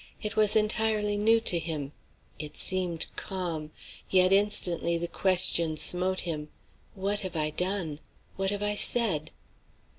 [0.19, 1.91] It was entirely new to him.
[2.39, 3.69] It seemed calm.
[4.09, 6.49] Yet instantly the question smote him,
[6.95, 7.99] "What have I done?
[8.35, 9.29] what have I said?"